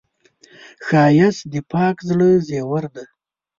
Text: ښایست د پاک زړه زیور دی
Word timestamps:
ښایست 0.87 1.41
د 1.51 1.55
پاک 1.71 1.95
زړه 2.09 2.29
زیور 2.47 2.83
دی 2.93 3.05